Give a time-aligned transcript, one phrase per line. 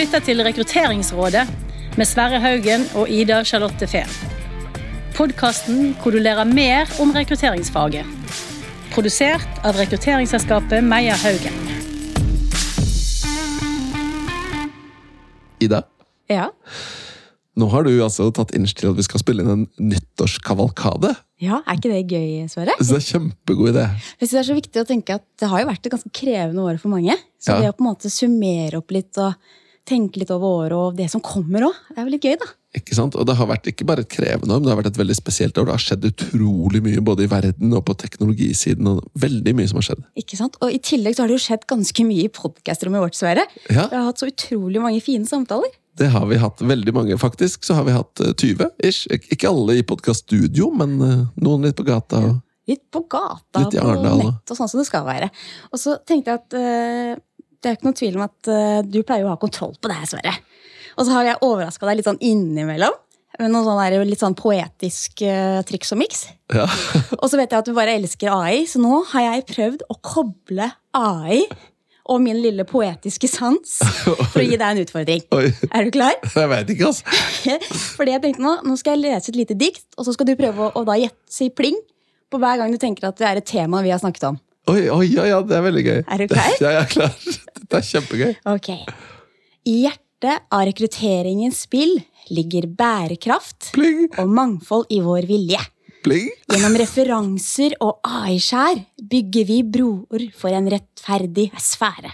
[0.00, 1.42] lytter til Rekrutteringsrådet
[1.98, 4.08] med Sverre Haugen og Ida Charlotte Fehn.
[5.16, 8.06] Podkasten hvor du lærer mer om rekrutteringsfaget.
[8.94, 11.58] Produsert av rekrutteringsselskapet Meyer Haugen.
[15.60, 15.82] Ida,
[16.30, 16.48] Ja.
[17.60, 21.14] nå har du altså tatt initiativ til at vi skal spille inn en nyttårskavalkade.
[21.42, 22.72] ja, er ikke det gøy, Sverre?
[22.78, 23.84] Det er kjempegod idé.
[24.20, 26.10] Jeg synes Det er så viktig å tenke at det har jo vært et ganske
[26.14, 27.16] krevende år for mange.
[27.38, 27.60] Så Ja.
[27.60, 29.34] det å på en måte summere opp litt og
[29.90, 32.48] tenke litt over året og det som kommer òg, det er jo litt gøy, da.
[32.78, 33.16] Ikke sant?
[33.18, 35.16] Og det har vært ikke bare et krevende år, men det har vært et veldig
[35.18, 35.66] spesielt år.
[35.66, 38.86] Det har skjedd utrolig mye både i verden og på teknologisiden.
[38.92, 40.04] og Veldig mye som har skjedd.
[40.22, 40.58] Ikke sant?
[40.62, 43.48] Og i tillegg så har det jo skjedd ganske mye i podkastrommet vårt, Sverre.
[43.66, 45.74] Ja, Vi har hatt så utrolig mange fine samtaler.
[46.00, 47.64] det har vi hatt veldig mange, faktisk.
[47.66, 49.10] Så har vi hatt eh, 20 ish.
[49.34, 52.22] Ikke alle i podkaststudio, men eh, noen litt på gata.
[52.70, 55.26] Litt på gata Litt på nett og sånn som det skal være.
[55.74, 57.18] Og så tenkte jeg at eh,
[57.60, 59.98] det er ikke noen tvil om at uh, du pleier å ha kontroll på det
[60.00, 60.34] her, Sverre.
[60.96, 62.96] Og så har jeg overraska deg litt sånn innimellom.
[63.40, 66.26] Med noe sånn der, litt sånn poetisk uh, triks og miks.
[66.52, 66.66] Ja.
[67.20, 69.96] Og så vet jeg at du bare elsker AI, så nå har jeg prøvd å
[70.04, 70.66] koble
[70.96, 71.44] AI
[72.10, 73.76] og min lille poetiske sans
[74.32, 75.22] for å gi deg en utfordring.
[75.36, 76.16] Oi, Er du klar?
[76.26, 77.54] jeg veit ikke, altså.
[78.00, 80.34] Fordi jeg tenkte nå, nå skal jeg lese et lite dikt, og så skal du
[80.40, 81.78] prøve å, å da gjette si pling
[82.30, 84.40] på hver gang du tenker at det er et tema vi har snakket om.
[84.68, 85.98] Oi, oi, ja, ja, det er veldig gøy.
[86.06, 86.52] Er du klar?
[86.62, 87.14] Ja, jeg er klar.
[87.56, 88.32] Dette er kjempegøy.
[88.52, 88.68] Ok.
[89.70, 91.96] I hjertet av rekrutteringens spill
[92.30, 95.58] ligger bærekraft Pling, og mangfold i vår vilje.
[96.04, 96.28] pling.
[96.52, 102.12] Gjennom referanser og AI-skjær bygger vi broer for en rettferdig sfære.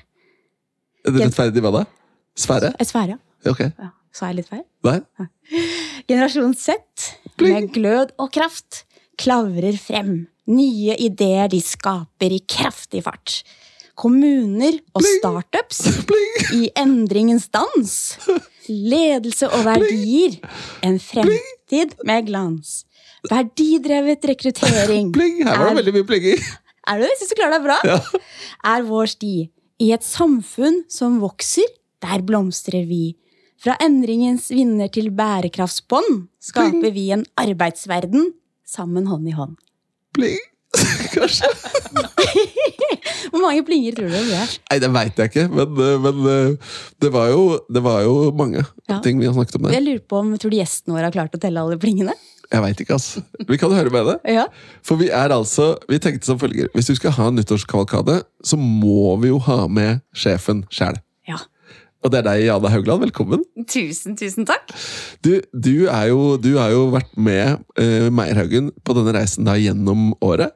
[1.07, 1.85] Det rettferdig hva da?
[2.37, 2.73] Sfære?
[2.79, 3.61] En sfære, Ok.
[3.69, 3.91] ja.
[4.17, 4.63] Sa jeg litt feil?
[4.87, 4.97] Nei?
[6.09, 6.79] Generasjon Z,
[7.43, 8.85] med glød og kraft,
[9.21, 10.27] klavrer frem.
[10.47, 13.41] Nye ideer de skaper i kraftig fart.
[13.97, 16.45] Kommuner og startups Bling!
[16.55, 17.95] i endringens dans.
[18.69, 20.37] Ledelse og verdier.
[20.87, 22.85] En fremtid med glans.
[23.31, 25.11] Verdidrevet rekruttering.
[25.17, 25.41] Bling!
[25.47, 26.43] Her var det veldig mye plinging.
[26.87, 27.15] Er du det?
[27.19, 27.79] Syns du klarer deg bra?
[27.89, 27.99] Ja.
[28.77, 29.35] Er vår sti.
[29.83, 31.67] I et samfunn som vokser,
[32.05, 33.17] der blomstrer vi.
[33.61, 38.31] Fra endringens vinner til bærekraftsbånd skaper vi en arbeidsverden
[38.69, 39.57] sammen hånd i hånd.
[40.17, 40.39] Pling.
[41.15, 41.49] Kanskje.
[43.31, 44.55] Hvor mange plinger tror du det er?
[44.71, 46.73] Nei, det veit jeg ikke, men, eh, men eh,
[47.03, 48.99] det, var jo, det var jo mange Ja.
[49.05, 49.77] ting vi har snakket om der.
[49.77, 52.15] Jeg lurer på om tror du gjesten vår har klart å telle alle plingene?
[52.47, 53.23] Jeg veit ikke, altså.
[53.49, 54.17] Vi kan høre med det.
[54.37, 54.45] Ja.
[54.87, 56.69] For vi er altså Vi tenkte som følger.
[56.77, 61.01] Hvis du skal ha en nyttårskavalkade, så må vi jo ha med sjefen sjæl.
[62.07, 63.03] Og det er deg, Jana Haugland.
[63.03, 63.41] Velkommen.
[63.67, 64.71] Tusen, tusen takk.
[65.27, 69.57] Du, du, er jo, du har jo vært med uh, Meierhaugen på denne reisen da
[69.59, 70.55] gjennom året.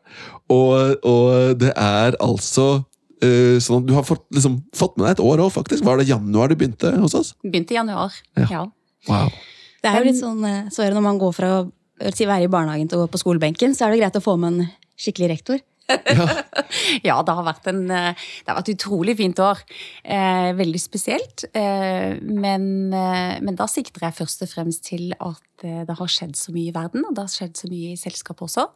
[0.50, 5.16] Og, og det er altså uh, sånn at Du har fått, liksom, fått med deg
[5.16, 5.82] et år òg, faktisk.
[5.86, 7.34] Var det januar du begynte hos oss?
[7.42, 8.14] Begynte i januar.
[8.38, 8.46] Ja.
[8.46, 8.62] Ja.
[9.10, 9.34] Wow.
[9.80, 11.68] Det er jo litt sånn, eh, så er det når man går fra å
[12.04, 14.52] være i barnehagen til å gå på skolebenken, så er det greit å få med
[14.52, 15.62] en skikkelig rektor.
[17.08, 19.60] Ja, det har vært en eh, Det har vært et utrolig fint år.
[20.04, 21.44] Eh, veldig spesielt.
[21.56, 22.64] Eh, men,
[22.94, 26.54] eh, men da sikter jeg først og fremst til at eh, det har skjedd så
[26.54, 28.66] mye i verden, og det har skjedd så mye i selskapet også.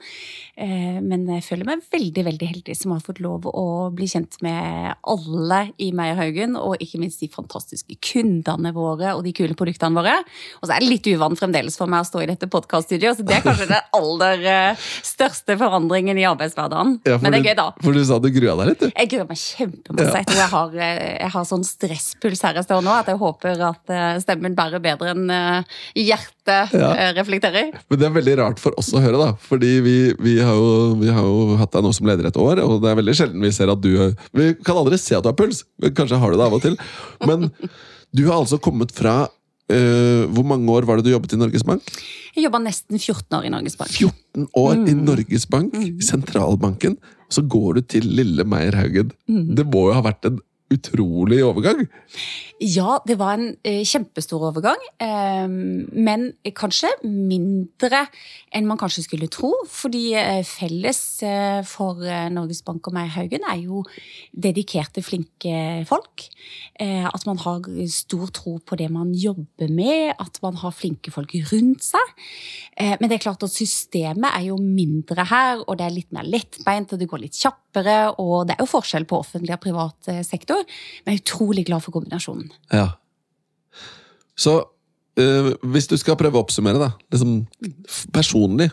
[0.60, 4.40] Eh, men jeg føler meg veldig veldig heldig som har fått lov å bli kjent
[4.44, 10.00] med alle i Meierhaugen, og ikke minst de fantastiske kundene våre og de kule produktene
[10.00, 10.16] våre.
[10.60, 13.26] Og så er det litt uvant fremdeles for meg å stå i dette podkaststudioet, så
[13.26, 16.98] det er kanskje den aller største forandringen i arbeidshverdagen.
[17.04, 17.66] Ja, Men det er gøy, da.
[17.84, 18.88] For du sa du grua deg litt, du.
[18.96, 20.14] Jeg gruer meg kjempemasse.
[20.16, 23.20] Jeg tror jeg har, eh, jeg har sånn stresspuls her jeg står nå, at jeg
[23.20, 26.90] håper at eh, stemmen bærer bedre enn eh, hjertet Ja.
[27.16, 27.70] reflekterer.
[27.88, 29.30] Men det er veldig rart for oss å høre, da.
[29.48, 32.60] Fordi vi, vi, har, jo, vi har jo hatt deg nå som leder et år,
[32.64, 33.92] og det er veldig sjelden vi ser at du
[34.36, 35.64] Vi kan aldri se at du har puls,
[35.96, 36.76] kanskje har du det av og til.
[37.24, 37.50] Men
[38.14, 39.26] du har altså kommet fra
[39.72, 41.82] eh, Hvor mange år var det du jobbet i Norges Bank?
[42.34, 43.92] Jeg jobba nesten 14 år i Norges Bank.
[43.92, 46.00] 14 år i Norges Bank, mm.
[46.02, 46.98] sentralbanken.
[47.28, 49.12] Og så går du til lille Meierhaugen.
[49.26, 50.40] Det må jo ha vært en
[50.72, 51.84] utrolig overgang.
[52.62, 58.04] Ja, det var en eh, kjempestor overgang, eh, men kanskje mindre
[58.54, 59.52] enn man kanskje skulle tro.
[59.68, 63.82] Fordi eh, felles eh, for eh, Norges Bank og meg, Haugen, er jo
[64.32, 66.28] dedikerte, flinke folk.
[66.80, 71.12] Eh, at man har stor tro på det man jobber med, at man har flinke
[71.14, 72.14] folk rundt seg.
[72.74, 76.26] Men det er klart at systemet er jo mindre her, og det er litt mer
[76.26, 80.10] lettbeint, og det går litt kjappere, og det er jo forskjell på offentlig og privat
[80.10, 80.84] eh, sektor.
[81.04, 82.52] Men jeg er utrolig glad for kombinasjonen.
[82.72, 82.92] Ja.
[84.36, 84.58] Så
[85.18, 87.44] øh, hvis du skal prøve å oppsummere, da, liksom
[88.14, 88.70] personlig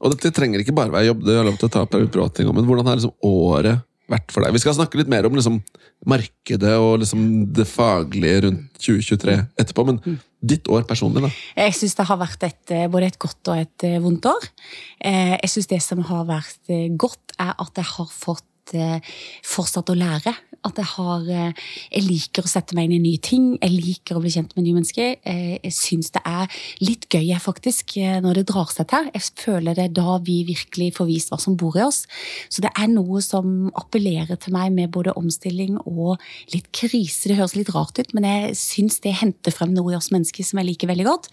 [0.00, 2.48] Og dette trenger ikke bare være jobb, det er lov til å ta privat ting,
[2.52, 4.52] men hvordan har liksom året vært for deg?
[4.52, 5.62] Vi skal snakke litt mer om liksom,
[6.04, 7.22] markedet og liksom,
[7.56, 11.30] det faglige rundt 2023 etterpå, men ditt år personlig, da?
[11.62, 14.48] Jeg syns det har vært et, eh, både et godt og et eh, vondt år.
[15.06, 18.51] Jeg syns det som har vært godt, er at jeg har fått
[19.42, 20.34] fortsatt å lære.
[20.62, 23.46] At jeg har eh, Jeg liker å sette meg inn i nye ting.
[23.58, 25.16] Jeg liker å bli kjent med nye mennesker.
[25.26, 26.46] Eh, Jeg syns det er
[26.80, 29.08] litt gøy, faktisk, eh, når det drar seg til.
[29.10, 32.04] Jeg føler det da vi virkelig får vist hva som bor i oss.
[32.48, 36.22] Så det er noe som appellerer til meg med både omstilling og
[36.54, 37.26] litt krise.
[37.26, 40.46] Det høres litt rart ut, men jeg syns det henter frem noe i oss mennesker
[40.46, 41.28] som jeg liker veldig godt.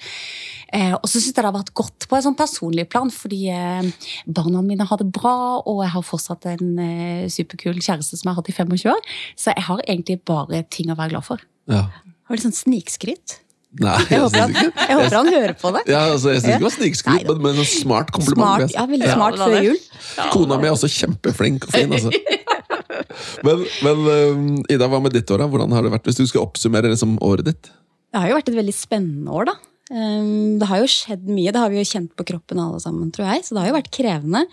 [0.73, 3.45] Eh, og så syns jeg det har vært godt på et sånn personlig plan, fordi
[3.53, 8.29] eh, barna mine har det bra, og jeg har fortsatt en eh, superkul kjæreste som
[8.29, 9.13] jeg har hatt i 25 år.
[9.35, 11.43] Så jeg har egentlig bare ting å være glad for.
[11.69, 11.87] Ja.
[12.29, 13.39] Var litt sånn snikskryt?
[13.77, 15.81] Nei, Jeg jeg håper, han, jeg håper han hører på det.
[15.91, 18.63] Ja, altså, jeg syns ikke det var snikskryt, men, men en smart kompliment.
[18.63, 19.45] Smart, ja, veldig smart ja.
[19.45, 19.77] før jul.
[20.33, 22.13] Kona mi er også kjempeflink og fin, altså.
[23.45, 25.41] Men, men um, Ida, hva med ditt år?
[25.41, 25.47] da?
[25.49, 27.69] Hvordan har det vært hvis du skal oppsummere liksom, året ditt?
[28.11, 29.55] Det har jo vært et veldig spennende år, da.
[29.89, 31.53] Um, Det har jo skjedd mye.
[31.55, 33.45] Det har vi jo kjent på kroppen alle sammen, tror jeg.
[33.47, 34.43] Så det har jo vært krevende.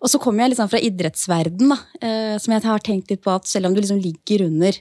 [0.00, 3.34] Og så kommer jeg liksom fra idrettsverden, da, eh, som jeg har tenkt litt på
[3.34, 4.78] at selv om du liksom ligger under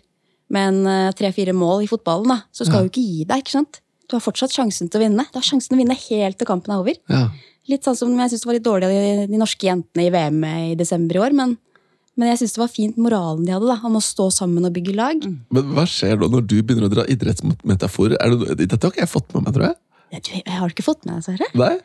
[0.49, 2.87] med en eh, tre-fire mål i fotballen, da, så skal Ja.
[2.87, 3.43] du ikke gi deg.
[3.43, 3.81] ikke sant?
[4.09, 5.25] Du har fortsatt sjansen til å vinne.
[5.29, 6.95] Du har sjansen til å vinne helt til kampen er over.
[7.11, 7.27] Ja.
[7.69, 10.39] Litt sånn som jeg synes det var litt dårlig av de, norske jentene i VM
[10.71, 11.57] i desember i år, men,
[12.17, 14.73] men jeg syns det var fint moralen de hadde, da, om å stå sammen og
[14.73, 15.21] bygge lag.
[15.53, 18.17] Men hva skjer da når du begynner å dra idrettsmetaforer?
[18.17, 19.75] Er det, dette har ikke jeg fått med meg, tror jeg.
[20.09, 21.47] Jeg, jeg har ikke fått med meg Sverre.
[21.59, 21.75] Nei?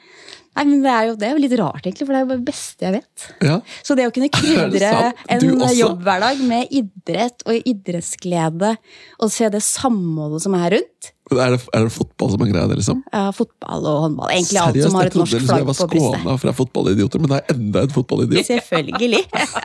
[0.54, 2.30] Nei, men det er jo det er jo litt rart, egentlig, for det er jo
[2.30, 3.24] det beste jeg vet.
[3.42, 3.56] Ja.
[3.82, 4.90] Så det å kunne krydre
[5.34, 8.70] en jobbhverdag med idrett og idrettsglede,
[9.18, 12.68] og se det samholdet som er rundt Er det, er det fotball som er greia,
[12.70, 13.00] liksom?
[13.10, 14.30] ja, Fotball og håndball.
[14.36, 15.58] Egentlig alt Seriøst, som har et norsk norsk på brystet.
[15.58, 15.78] jeg var
[16.22, 18.46] skåna fra fotballidioter, men det er enda en fotballidiot.
[18.52, 19.24] Selvfølgelig.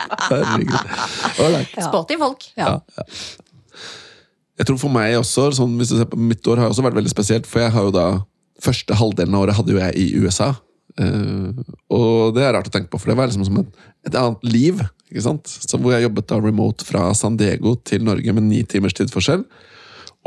[0.31, 1.69] Herregud.
[1.85, 2.49] Sporty folk.
[2.57, 2.79] Ja.
[2.97, 3.05] Ja,
[4.59, 6.97] Jeg tror for meg også, sånn, hvis du ser på mitt år, har også vært
[6.97, 7.45] veldig spesielt.
[7.47, 8.07] For jeg har jo da
[8.63, 10.53] Første halvdelen av året hadde jo jeg i USA.
[10.99, 11.55] Uh,
[11.95, 14.45] og det er rart å tenke på, for det var liksom som et, et annet
[14.47, 14.81] liv.
[15.09, 15.47] ikke sant?
[15.47, 19.45] Så Hvor jeg jobbet da remote fra San Diego til Norge med ni timers tidsforskjell.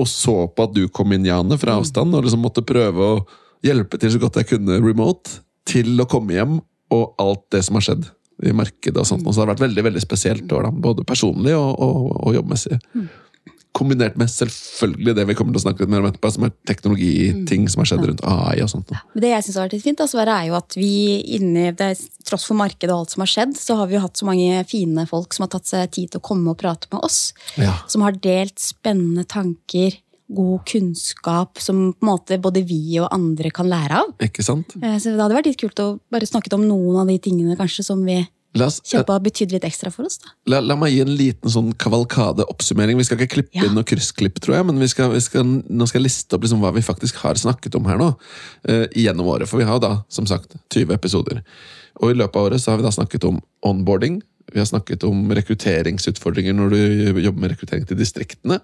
[0.01, 3.23] Og så på at du kom inn, Jane, fra avstand, og liksom måtte prøve å
[3.63, 6.59] hjelpe til så godt jeg kunne remote, til å komme hjem,
[6.93, 8.09] og alt det som har skjedd
[8.43, 8.99] i markedet.
[8.99, 9.27] og sånt.
[9.27, 12.39] Og så har det vært veldig veldig spesielt år, da, både personlig og, og, og
[12.39, 12.81] jobbmessig.
[13.73, 16.53] Kombinert med selvfølgelig det vi kommer til å snakke litt mer om etterpå, som er
[16.69, 18.93] teknologiting som har skjedd rundt AI og sånt.
[18.93, 20.93] Men det jeg synes har vært litt fint, altså, er jo at vi
[21.39, 21.91] inni det,
[22.29, 24.61] tross for markedet og alt som har skjedd, så har vi jo hatt så mange
[24.69, 27.21] fine folk som har tatt seg tid til å komme og prate med oss.
[27.57, 27.79] Ja.
[27.89, 29.97] Som har delt spennende tanker,
[30.33, 34.13] god kunnskap, som på en måte både vi og andre kan lære av.
[34.25, 34.77] Ikke sant?
[34.81, 37.57] Eh, Så det hadde vært litt kult å bare snakke om noen av de tingene
[37.59, 38.21] kanskje som vi
[38.61, 40.19] oss, kjempa har betydd litt ekstra for oss.
[40.21, 40.33] da.
[40.53, 42.99] la, la meg gi en liten sånn kavalkade-oppsummering.
[43.01, 43.65] Vi skal ikke klippe Ja.
[43.65, 46.43] inn noe kryssklipp, tror jeg, men vi skal, vi skal, nå skal jeg liste opp
[46.45, 48.11] liksom hva vi faktisk har snakket om her nå.
[48.69, 51.41] Uh, gjennom året, For vi har jo da, som sagt, 20 episoder.
[52.03, 54.21] Og i løpet av året så har vi da snakket om onboarding.
[54.53, 58.59] Vi har snakket om rekrutteringsutfordringer når du jobber med rekruttering til distriktene.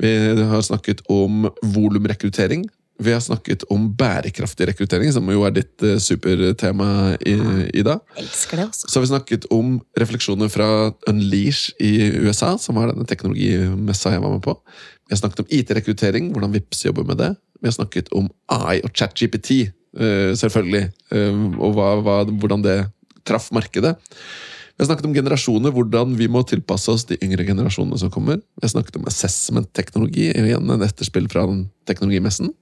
[0.00, 0.10] Vi
[0.50, 2.64] har snakket om volumrekruttering.
[3.00, 7.34] Vi har snakket om bærekraftig rekruttering, som jo er ditt eh, supertema, i,
[7.80, 7.96] Ida.
[8.20, 8.88] Elsker det også.
[8.88, 10.68] Så har vi snakket om refleksjoner fra
[11.10, 14.56] Unleash i USA, som var denne teknologimessa jeg var med på.
[15.08, 17.32] Vi har snakket om IT-rekruttering, hvordan Vips jobber med det.
[17.62, 22.78] Vi har snakket om AI og ChatGPT, eh, selvfølgelig, eh, og hva, hva, hvordan det
[23.28, 23.96] traff markedet.
[24.72, 28.40] Vi har snakket om generasjoner, hvordan vi må tilpasse oss de yngre generasjonene som kommer.
[28.40, 32.54] Vi har snakket om assessment-teknologi, igjen en etterspill fra den teknologimessen.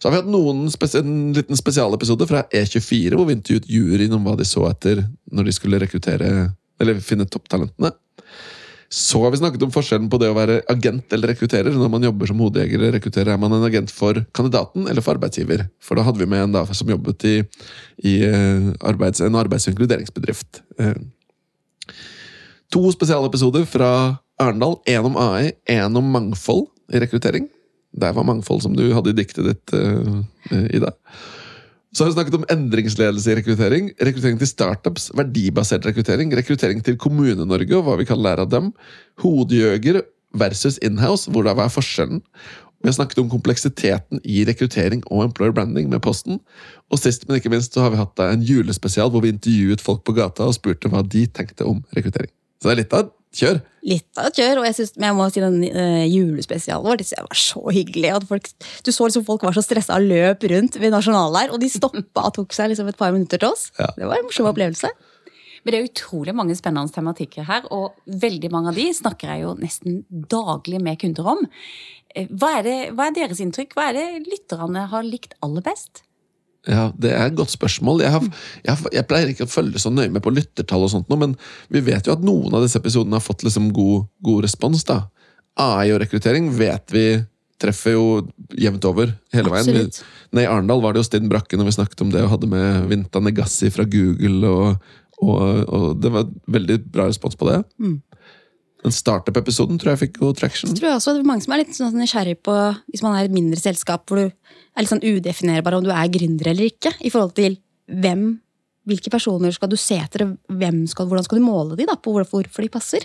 [0.00, 4.24] Så har vi hatt noen en liten spesialepisode fra E24, hvor vi intervjuet juryen om
[4.24, 6.30] hva de så etter når de skulle rekruttere,
[6.80, 7.92] eller finne topptalentene.
[8.90, 11.76] Så har vi snakket om forskjellen på det å være agent eller rekrutterer.
[11.76, 15.14] Når man jobber som hodejeger eller rekrutterer, er man en agent for kandidaten eller for
[15.14, 15.68] arbeidsgiver.
[15.84, 17.36] For da hadde vi med en da som jobbet i,
[18.02, 20.64] i eh, arbeids, en arbeids- og inkluderingsbedrift.
[20.80, 20.96] Eh,
[22.70, 24.76] To spesialepisoder fra Arendal.
[24.86, 27.48] Én om AI, én om mangfold i rekruttering.
[27.96, 30.20] Der var mangfold som du hadde i diktet ditt, uh,
[30.70, 30.94] Ida.
[31.90, 33.90] Så har vi snakket om endringsledelse i rekruttering.
[33.98, 36.30] Rekruttering til startups, verdibasert rekruttering.
[36.38, 38.70] Rekruttering til Kommune-Norge og hva vi kan lære av dem.
[39.24, 40.04] Hodegjøger
[40.38, 42.22] versus inhouse, hvor da hva er forskjellen?
[42.80, 46.38] Vi har snakket om kompleksiteten i rekruttering og employer branding med Posten.
[46.88, 50.06] Og sist, men ikke minst, så har vi hatt en julespesial hvor vi intervjuet folk
[50.06, 52.30] på gata og spurte hva de tenkte om rekruttering.
[52.62, 53.60] Så det er litt av kjør.
[53.86, 57.00] Litt av et kjør, og jeg, synes, men jeg må si den uh, julespesialen vår
[57.00, 58.10] det synes jeg var så hyggelig.
[58.16, 61.54] At folk, du så liksom folk var så stressa og løp rundt ved Nasjonal der,
[61.54, 63.70] og de stoppa og tok seg liksom et par minutter til oss.
[63.78, 63.88] Ja.
[63.96, 64.90] Det var en morsom opplevelse.
[65.60, 69.44] Men det er utrolig mange spennende tematikker her, og veldig mange av de snakker jeg
[69.44, 71.42] jo nesten daglig med kunder om.
[72.14, 73.76] Eh, hva er, det, hva er deres inntrykk?
[73.76, 76.02] Hva er det lytterne har likt aller best?
[76.68, 78.02] Ja, Det er et godt spørsmål.
[78.04, 78.26] Jeg, har,
[78.66, 81.36] jeg, jeg, pleier ikke å følge så nøye med på lyttertall, og sånt, men
[81.72, 84.84] vi vet jo at noen av disse episodene har fått liksom god, god respons.
[84.88, 85.02] da.
[85.60, 87.06] AI og rekruttering vet vi
[87.60, 88.04] treffer jo
[88.56, 89.68] jevnt over hele veien.
[89.68, 90.00] Absolutt.
[90.36, 92.48] Nei, I Arendal var det jo Stinn Brakke når vi snakket om det, og hadde
[92.50, 94.48] med Vinta Negassi fra Google.
[94.48, 97.60] og, og, og det var veldig bra respons på det.
[98.80, 100.70] Den startup-episoden tror jeg fikk god traction.
[100.72, 102.54] Jeg tror også det er mange som er litt sånn nysgjerrig på
[102.88, 106.12] hvis man er et mindre selskap hvor du er litt sånn udefinerbar om du er
[106.12, 107.58] gründer eller ikke, i forhold til
[107.90, 108.24] hvem,
[108.88, 111.98] hvilke personer skal du se etter, og hvem skal, hvordan skal du måle de da,
[112.00, 113.04] på hvorfor de passer.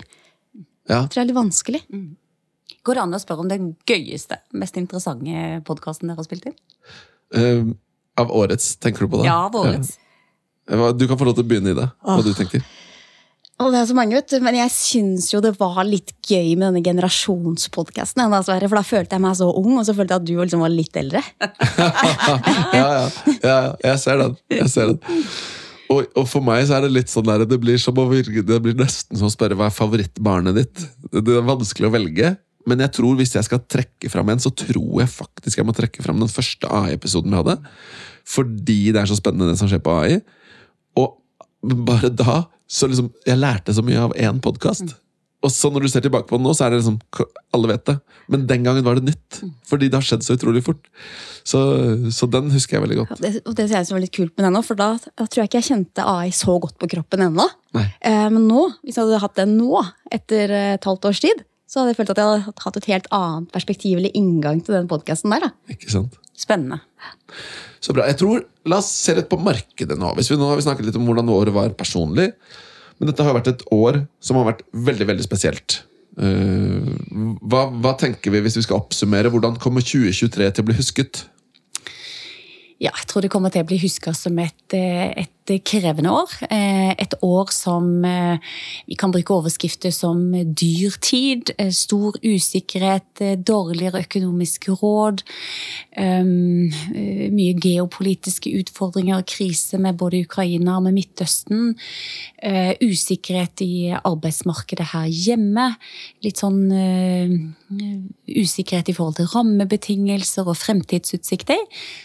[0.86, 1.82] Ja, Det tror jeg er litt vanskelig.
[2.86, 6.56] Går det an å spørre om den gøyeste, mest interessante podkasten dere har spilt inn?
[7.34, 7.74] Uh,
[8.16, 9.28] Av årets, tenker du på det?
[9.28, 9.98] Ja, av årets.
[9.98, 10.92] Ja.
[10.96, 11.84] Du kan få lov til å begynne i det.
[12.00, 12.24] Hva oh.
[12.24, 12.64] du tenker.
[13.56, 16.54] Og det er så mange, vet du, Men jeg syns jo det var litt gøy
[16.58, 18.24] med denne generasjonspodkasten.
[18.44, 20.72] For da følte jeg meg så ung, og så følte jeg at du liksom var
[20.74, 21.22] litt eldre.
[22.76, 23.06] ja, ja,
[23.40, 24.36] ja, jeg ser den.
[24.52, 25.22] Jeg ser den.
[25.86, 28.58] Og, og for meg så er det litt sånn der, det blir, som å det
[28.62, 30.82] blir nesten som å spørre hva er favorittbarnet ditt.
[31.14, 32.32] Det er vanskelig å velge,
[32.66, 35.74] men jeg tror hvis jeg skal trekke fram en, så tror jeg faktisk jeg må
[35.76, 37.56] trekke fram den første AI-episoden vi hadde.
[38.26, 40.18] Fordi det er så spennende det som skjer på AI.
[40.98, 41.14] Og
[41.86, 44.96] bare da så liksom, Jeg lærte så mye av én podkast.
[45.44, 46.96] Og så når du ser tilbake på den nå, så er det liksom
[47.54, 47.96] Alle vet det.
[48.32, 49.40] Men den gangen var det nytt.
[49.68, 50.88] Fordi det har skjedd så utrolig fort.
[51.46, 51.60] Så,
[52.14, 53.20] så den husker jeg veldig godt.
[53.22, 55.28] Det, og det ser jeg som var litt kult med den nå, for da, da
[55.28, 57.46] tror jeg ikke jeg kjente AI så godt på kroppen ennå.
[57.76, 61.44] Eh, men nå, hvis jeg hadde hatt den nå, etter eh, et halvt års tid,
[61.70, 64.74] så hadde jeg følt at jeg hadde hatt et helt annet perspektiv eller inngang til
[64.74, 65.46] den podkasten der.
[65.46, 65.74] da.
[65.76, 66.18] Ikke sant?
[66.36, 66.80] Spennende.
[67.80, 68.06] Så bra.
[68.10, 70.10] Jeg tror, La oss se litt på markedet nå.
[70.18, 72.32] Hvis vi nå har vi snakket litt om hvordan året var personlig.
[72.98, 75.80] Men dette har vært et år som har vært veldig veldig spesielt.
[76.16, 76.90] Eh,
[77.44, 79.30] hva, hva tenker vi hvis vi skal oppsummere?
[79.32, 81.22] Hvordan kommer 2023 til å bli husket?
[82.82, 86.30] Ja, jeg tror det kommer til å bli huska som et, eh, et krevende år.
[86.50, 88.38] Eh, Et år som eh,
[88.88, 95.22] vi kan bruke overskrifter som dyrtid, tid, stor usikkerhet, eh, dårligere økonomiske råd,
[95.98, 101.76] um, eh, mye geopolitiske utfordringer og krise med både Ukraina og med Midtøsten.
[102.42, 105.76] eh, Usikkerhet i arbeidsmarkedet her hjemme.
[106.22, 107.28] Litt sånn eh,
[108.28, 111.58] usikkerhet i forhold til rammebetingelser og fremtidsutsikter.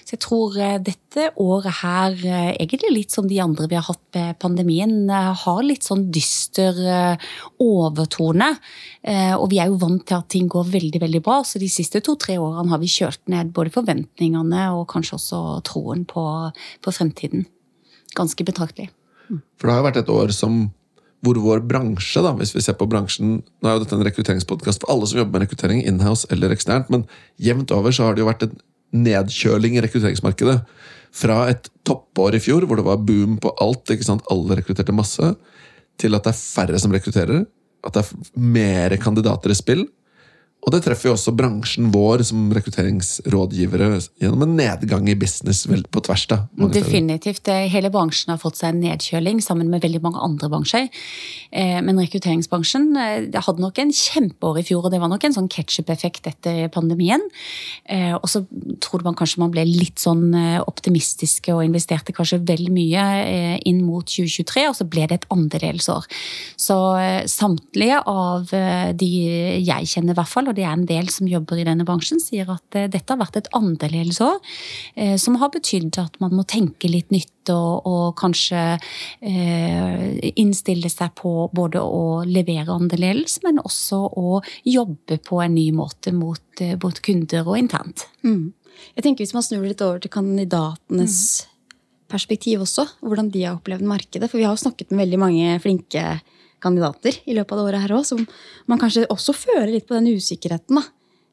[0.05, 3.85] Så jeg tror eh, dette året her, eh, egentlig litt som de andre vi har
[3.88, 7.29] hatt med pandemien, eh, har litt sånn dyster eh,
[7.63, 8.51] overtone.
[9.01, 11.69] Eh, Og vi er jo vant til at ting går veldig, veldig bra, så de
[11.71, 16.25] siste to-tre årene har vi kjørt ned både forventningene og kanskje også troen på,
[16.83, 17.47] på fremtiden.
[18.17, 18.91] Ganske betraktelig.
[19.57, 20.61] For det har jo vært et år som
[21.21, 24.81] hvor vår bransje, da, hvis vi ser på bransjen Nå er jo dette en rekrutteringspodkast
[24.81, 27.05] for alle som jobber med rekruttering, inhouse eller eksternt, men
[27.38, 28.55] jevnt over så har det jo vært en
[29.05, 30.57] nedkjøling i rekrutteringsmarkedet.
[31.12, 34.27] Fra et toppår i fjor, hvor det var boom på alt, ikke sant?
[34.32, 35.34] alle rekrutterte masse,
[36.00, 37.44] til at det er færre som rekrutterer.
[37.86, 39.86] At det er mer kandidater i spill.
[40.62, 43.88] Og det treffer jo også bransjen vår som rekrutteringsrådgivere
[44.22, 46.27] gjennom en nedgang i business vel, på tvers.
[46.30, 46.38] da.
[46.70, 47.50] Definitivt.
[47.50, 50.89] Hele bransjen har fått seg en nedkjøling sammen med veldig mange andre bransjer.
[51.50, 55.38] Eh, Men rekrutteringsbransjen eh, hadde nok en kjempeår i fjor, og det var nok en
[55.39, 57.25] sånn ketsjup-effekt etter pandemien.
[57.89, 58.44] Eh, Og så
[58.86, 60.30] trodde man kanskje man ble litt sånn
[60.62, 66.06] optimistiske og investerte kanskje vel mye inn mot 2023, og så ble det et andredelsår.
[66.60, 66.77] Så
[67.25, 68.51] samtlige av
[68.98, 69.10] de
[69.65, 72.20] jeg kjenner, i hvert fall, og det er en del som jobber i denne bransjen,
[72.22, 74.39] sier at eh, dette har vært et annerledesår,
[75.00, 78.63] eh, som har betydd at man må tenke litt nytt og, og kanskje
[79.25, 85.70] eh, innstille seg på både å levere annerledes, men også å jobbe på en ny
[85.75, 88.05] måte mot, mot kunder og internt.
[88.27, 88.51] Mm.
[88.96, 91.48] Jeg tenker Hvis man snur litt over til kandidatenes
[92.12, 94.27] perspektiv også, hvordan de har opplevd markedet.
[94.29, 96.03] For vi har jo snakket med veldig mange flinke
[96.62, 98.24] kandidater i løpet av det året her òg, som
[98.70, 100.80] man kanskje også føler litt på den usikkerheten.
[100.80, 100.86] da.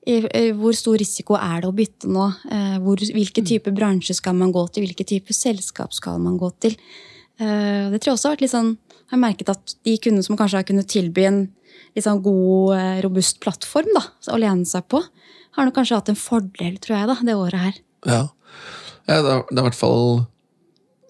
[0.08, 2.30] I, i hvor stor risiko er det å bytte nå?
[2.48, 4.86] Eh, hvor, hvilke type bransje skal man gå til?
[4.86, 6.78] Hvilke type selskap skal man gå til?
[7.38, 10.26] Eh, det tror jeg også har vært litt sånn Jeg har merket at de kundene
[10.26, 11.38] som kanskje har kunnet tilby en
[11.96, 15.00] litt sånn god, eh, robust plattform da, å lene seg på,
[15.56, 17.78] har nok kanskje hatt en fordel, tror jeg, da, det året her.
[18.08, 18.20] Ja.
[19.08, 20.26] ja det, det er i hvert fall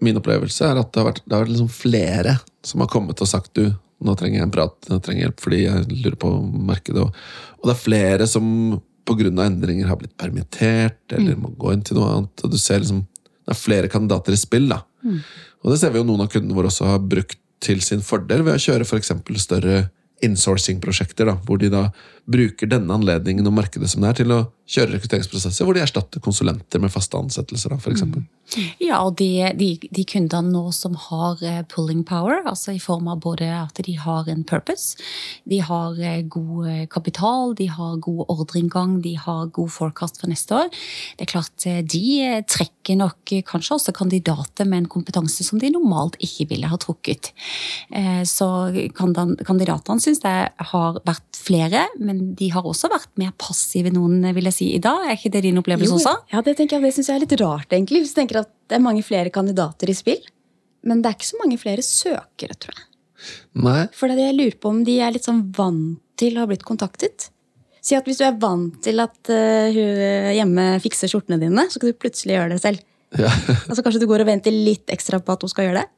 [0.05, 3.19] Min opplevelse er at det har vært, det har vært liksom flere som har kommet
[3.19, 3.73] og sagt du,
[4.05, 6.31] nå trenger jeg en prat, nå trenger jeg hjelp fordi jeg lurer på
[6.71, 7.05] markedet.
[7.05, 8.47] Og, det er flere som
[9.09, 9.31] pga.
[9.45, 12.45] endringer har blitt permittert eller må gå inn til noe annet.
[12.45, 13.07] og du ser liksom,
[13.47, 14.69] Det er flere kandidater i spill.
[14.69, 14.83] da.
[15.65, 18.45] Og det ser vi jo noen av kundene våre også har brukt til sin fordel
[18.47, 19.13] ved å kjøre f.eks.
[19.43, 19.89] større
[20.25, 21.89] insourcing-prosjekter, hvor de da
[22.29, 26.21] bruker denne anledningen og markedet som det er, til å kjøre rekrutteringsprosesser hvor de erstatter
[26.21, 28.27] konsulenter med faste ansettelser, for eksempel.
[28.81, 33.09] Ja, og de, de, de kundene nå som har eh, pulling power, altså i form
[33.13, 35.01] av både at de har en purpose,
[35.49, 40.33] de har eh, god eh, kapital, de har god ordreinngang, de har god forecast for
[40.33, 40.69] neste år,
[41.17, 42.05] det er klart de
[42.49, 47.33] trekker nok kanskje også kandidater med en kompetanse som de normalt ikke ville ha trukket.
[48.29, 48.47] Så
[48.97, 54.51] kandidatene syns jeg har vært flere, men de har også vært mer passive, noen vil
[54.51, 55.07] jeg si, i dag.
[55.07, 56.17] Er ikke det din opplevelse Jo, også?
[56.35, 58.03] Ja, det tenker jeg, det syns jeg er litt rart, egentlig.
[58.05, 60.21] Hvis du tenker at det er mange flere kandidater i spill.
[60.89, 62.85] Men det er ikke så mange flere søkere, tror jeg.
[63.59, 66.67] Nei, For jeg lurer på om de er litt sånn vant til å ha blitt
[66.67, 67.31] kontaktet.
[67.83, 71.81] Si at hvis du er vant til at uh, hun hjemme fikser skjortene dine, så
[71.81, 72.85] kan du plutselig gjøre det selv.
[73.17, 73.31] ja.
[73.67, 75.91] Altså Kanskje du går og venter litt ekstra på at hun skal gjøre det?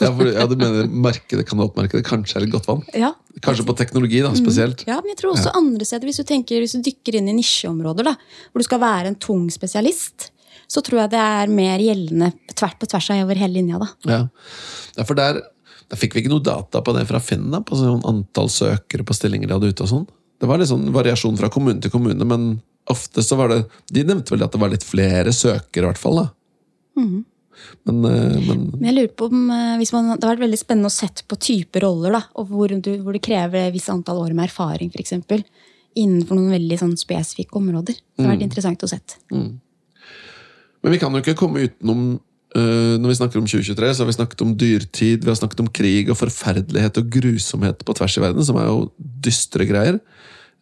[0.00, 2.82] Ja, for, ja, du mener markedet, kandidatmarkedet kanskje er litt godt vann?
[2.96, 4.84] Ja, Kanskje på teknologi, da, spesielt.
[4.86, 7.34] Ja, men jeg tror også andre steder, hvis du, tenker, hvis du dykker inn i
[7.34, 8.14] nisjeområder, da,
[8.52, 10.28] hvor du skal være en tung spesialist,
[10.70, 13.80] så tror jeg det er mer gjeldende tvert på tvers av over hele linja.
[13.82, 13.88] da.
[14.10, 14.20] Ja.
[14.96, 15.42] ja, for der,
[15.90, 19.06] der fikk vi ikke noe data på det fra Finn, da, på sånn antall søkere
[19.06, 20.06] på stillinger de hadde ute og sånn.
[20.40, 22.48] Det var litt sånn variasjon fra kommune til kommune, men
[22.90, 23.62] ofte så var det
[23.96, 26.22] De nevnte vel at det var litt flere søkere, i hvert fall.
[26.22, 26.26] da.
[27.88, 30.60] Men, eh, men Men jeg lurer på om eh, hvis man, Det har vært veldig
[30.60, 33.92] spennende å sette på type roller, da, og hvor, du, hvor det krever et visst
[33.92, 35.16] antall år med erfaring, f.eks.
[35.94, 37.94] Innenfor noen veldig sånn spesifikke områder.
[37.94, 39.18] Det har vært interessant å sett.
[39.30, 42.00] Men vi kan jo ikke komme utenom
[42.58, 45.62] øh, Når vi snakker om 2023, så har vi snakket om dyrtid, vi har snakket
[45.64, 50.00] om krig og forferdelighet og grusomhet på tvers i verden, som er jo dystre greier.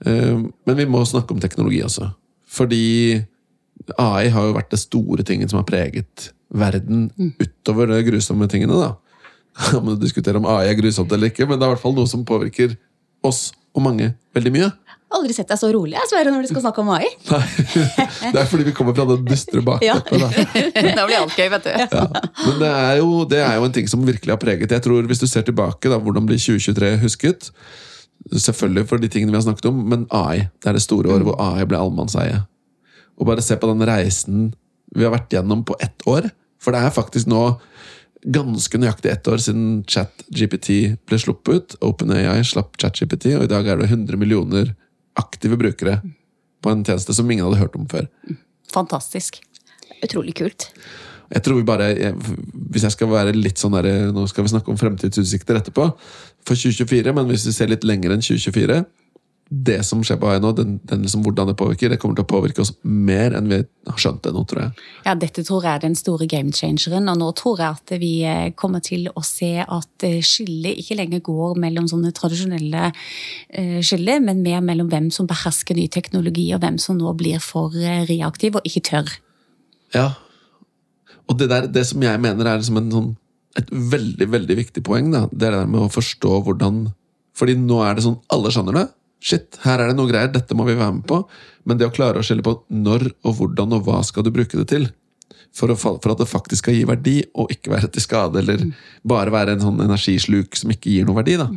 [0.06, 0.36] Eh,
[0.68, 2.12] men vi må snakke om teknologi altså.
[2.52, 3.22] Fordi
[3.98, 7.08] AI har jo vært det store tingen som har preget verden
[7.40, 8.76] utover de grusomme tingene.
[8.76, 8.92] da.
[9.70, 11.96] Kan du diskutere om AI er grusomt eller ikke, men det er i hvert fall
[11.96, 12.76] noe som påvirker
[13.24, 14.70] oss og mange veldig mye.
[15.12, 17.08] Aldri sett deg så rolig jeg, Sverre, når du skal snakke om AI.
[17.32, 20.22] Nei, Det er fordi vi kommer fra det dystre bakteppet.
[20.24, 20.84] da.
[20.96, 21.72] da blir alt gøy, vet du.
[21.76, 22.04] Ja.
[22.46, 24.72] Men det er, jo, det er jo en ting som virkelig har preget.
[24.72, 27.50] Jeg tror Hvis du ser tilbake, da, hvordan blir 2023 husket?
[28.32, 30.46] Selvfølgelig for de tingene vi har snakket om, men AI.
[30.62, 32.40] Det er det store året hvor AI ble allemannseie.
[33.22, 34.50] Og bare se på den reisen
[34.92, 36.26] vi har vært gjennom på ett år.
[36.62, 37.44] For det er faktisk nå
[38.22, 41.76] ganske nøyaktig ett år siden ChatGPT ble sluppet.
[41.82, 44.74] OpenAI slapp ChatGPT, og i dag er det 100 millioner
[45.18, 46.00] aktive brukere
[46.62, 48.06] på en tjeneste som ingen hadde hørt om før.
[48.74, 49.40] Fantastisk.
[50.02, 50.68] Utrolig kult.
[51.32, 51.86] Jeg tror vi bare,
[52.70, 55.88] Hvis jeg skal være litt sånn der, Nå skal vi snakke om fremtidsutsikter etterpå,
[56.44, 58.82] for 2024, men hvis vi ser litt lenger enn 2024
[59.52, 62.24] Det som skjer på AI nå, den, den liksom, hvordan det påvirker, det kommer til
[62.24, 64.84] å påvirke oss mer enn vi har skjønt det nå, tror jeg.
[65.04, 68.54] Ja, dette tror jeg er den store gamechangeren, og nå tror jeg at vi eh,
[68.56, 74.22] kommer til å se at eh, skillet ikke lenger går mellom sånne tradisjonelle eh, skiller,
[74.24, 77.76] men mer mellom hvem som behersker ny teknologi, og hvem som nå blir for
[78.08, 79.12] reaktiv og ikke tør.
[79.92, 80.08] Ja.
[81.28, 83.12] Og det, der, det som jeg mener er liksom en sånn,
[83.60, 86.86] et veldig veldig viktig poeng, da, det er det der med å forstå hvordan
[87.36, 88.88] Fordi nå er det sånn alle skjønner det.
[89.22, 91.20] Shit, her er det noe greier, dette må vi være med på.
[91.68, 94.58] Men det å klare å skille på når og hvordan og hva skal du bruke
[94.58, 94.88] det til,
[95.54, 98.64] for, å, for at det faktisk skal gi verdi, og ikke være til skade, eller
[99.06, 101.38] bare være en sånn energisluk som ikke gir noe verdi.
[101.40, 101.48] da.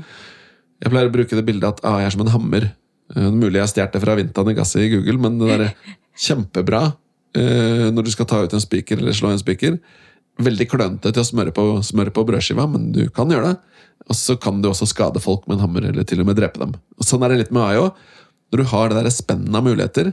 [0.83, 2.69] Jeg pleier å bruke det bildet at jeg er som en hammer.
[3.15, 5.67] Uh, Mulig jeg stjålet det fra Vintan i gasset i Google, men det er
[6.27, 9.79] kjempebra uh, når du skal ta ut en spiker eller slå en spiker.
[10.45, 13.74] Veldig klønete til å smøre på, smøre på brødskiva, men du kan gjøre det.
[14.05, 16.61] Og så kan du også skade folk med en hammer, eller til og med drepe
[16.61, 16.75] dem.
[16.99, 18.03] Og Sånn er det litt med AI òg.
[18.53, 20.11] Når du har det spennet av muligheter,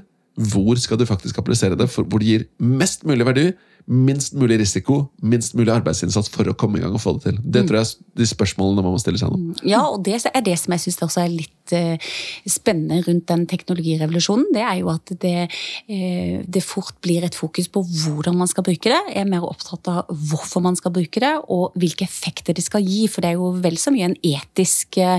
[0.53, 1.91] hvor skal du faktisk applisere det?
[1.93, 3.51] For, hvor det gir mest mulig verdi,
[3.87, 7.39] minst mulig risiko, minst mulig arbeidsinnsats for å komme i gang og få det til.
[7.43, 9.57] Det tror jeg er de spørsmålene man må stille seg nå.
[9.67, 12.13] Ja, og det er det som jeg syns også er litt eh,
[12.49, 14.53] spennende rundt den teknologirevolusjonen.
[14.55, 15.49] Det er jo at det,
[15.91, 19.01] eh, det fort blir et fokus på hvordan man skal bruke det.
[19.11, 22.87] Jeg er mer opptatt av hvorfor man skal bruke det, og hvilke effekter det skal
[22.87, 23.07] gi.
[23.11, 25.19] For det er jo vel så mye en etisk eh,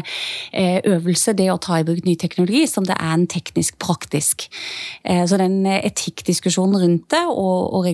[0.93, 4.47] øvelse, det å ta i bruk ny teknologi, som det er en teknisk praktisk.
[5.03, 7.87] Så den etikkdiskusjonen rundt det, og, og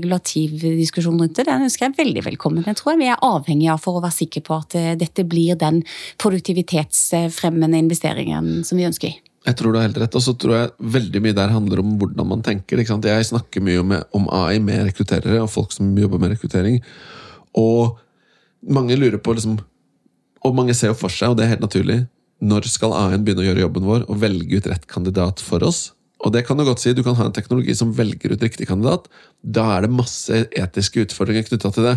[0.59, 2.67] regulativdiskusjonen rundt det, den ønsker jeg veldig velkommen.
[2.67, 5.57] Jeg tror vi er avhengig av for å være sikre på at eh, dette blir
[5.59, 5.81] den
[6.21, 9.17] produktivitetsfremmende investeringen som vi ønsker.
[9.47, 11.95] Jeg tror du har helt rett, og så tror jeg veldig mye der handler om
[12.01, 12.81] hvordan man tenker.
[12.83, 16.81] Jeg snakker mye om, om AI med rekrutterere og folk som jobber med rekruttering.
[17.57, 17.97] Og
[18.67, 19.59] mange lurer på liksom,
[20.39, 21.97] Og mange ser jo for seg, og det er helt naturlig,
[22.39, 25.89] når skal AI-en begynne å gjøre jobben vår og velge ut rett kandidat for oss?
[26.19, 28.67] Og det kan du godt si, du kan ha en teknologi som velger ut riktig
[28.67, 29.07] kandidat.
[29.39, 31.95] Da er det masse etiske utfordringer knytta til det.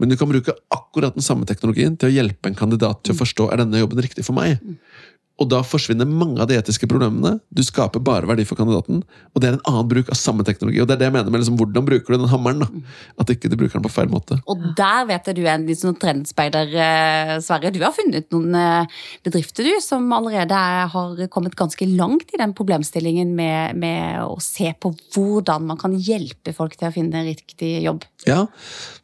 [0.00, 3.20] Men du kan bruke akkurat den samme teknologien til å hjelpe en kandidat til å
[3.20, 4.56] forstå er denne jobben riktig for meg.
[5.38, 7.36] Og da forsvinner mange av de etiske problemene.
[7.54, 9.04] Du skaper bare verdi for kandidaten.
[9.34, 10.80] Og det er en annen bruk av samme teknologi.
[10.82, 12.64] Og det er det jeg mener med liksom, hvordan bruker du den hammeren.
[12.64, 12.96] da?
[13.22, 14.40] At ikke du bruker den på feil måte.
[14.50, 17.70] Og der vet jeg du er en litt sånn trendspeider, eh, Sverre.
[17.74, 22.40] Du har funnet noen eh, bedrifter du, som allerede er, har kommet ganske langt i
[22.40, 27.22] den problemstillingen med, med å se på hvordan man kan hjelpe folk til å finne
[27.28, 28.02] riktig jobb.
[28.26, 28.48] Ja,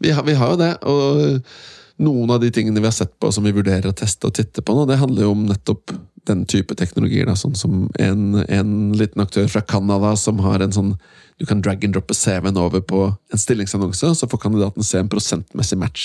[0.03, 0.73] vi har, vi har jo det.
[0.83, 4.35] Og noen av de tingene vi har sett på som vi vurderer å teste og
[4.35, 5.94] titte på nå, det handler jo om nettopp
[6.28, 7.28] den type teknologier.
[7.28, 10.96] Da, sånn som en, en liten aktør fra Canada som har en sånn
[11.34, 15.08] Du kan drag and droppe CV-en over på en stillingsannonse, så får kandidaten se en
[15.10, 16.04] prosentmessig match.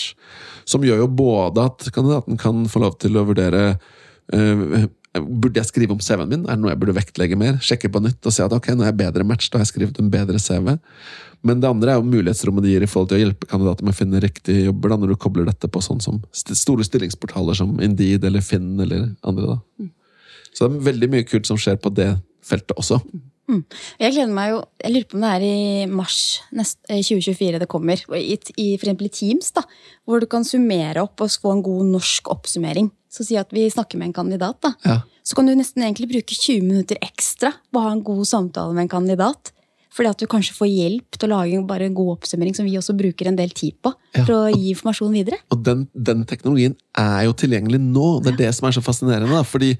[0.65, 3.75] Som gjør jo både at kandidaten kan få lov til å vurdere
[4.34, 6.43] uh, Burde jeg skrive om CV-en min?
[6.45, 7.58] Er det noe jeg burde vektlegge mer?
[7.65, 9.71] Sjekke på nytt og se at ok, nå er jeg bedre match, da har jeg
[9.73, 10.75] skrevet en bedre CV.
[11.41, 13.95] Men det andre er jo mulighetsrommet de gir i forhold til å hjelpe kandidater med
[13.95, 17.77] å finne riktige jobber, da, når du kobler dette på sånn som store stillingsportaler som
[17.84, 19.55] Indeed eller Finn eller andre.
[19.55, 19.89] da.
[20.53, 22.13] Så det er veldig mye kult som skjer på det
[22.45, 22.99] feltet også.
[23.49, 26.19] Jeg gleder meg jo, jeg lurer på om det er i mars
[26.55, 28.01] nest, eh, 2024 det kommer.
[28.13, 29.63] I, i, for eksempel i Teams, da,
[30.05, 32.91] hvor du kan summere opp og få en god norsk oppsummering.
[33.09, 34.59] Så si at vi snakker med en kandidat.
[34.62, 34.73] da.
[34.85, 34.99] Ja.
[35.25, 38.75] Så kan du nesten egentlig bruke 20 minutter ekstra på å ha en god samtale
[38.75, 39.51] med en kandidat.
[39.89, 42.77] Fordi at du kanskje får hjelp til å lage bare en god oppsummering som vi
[42.77, 43.91] også bruker en del tid på.
[44.13, 44.21] Ja.
[44.21, 45.39] For å gi informasjon videre.
[45.49, 48.19] Og den, den teknologien er jo tilgjengelig nå.
[48.21, 49.33] Det er det som er så fascinerende.
[49.33, 49.73] da, fordi